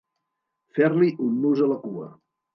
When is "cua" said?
1.87-2.11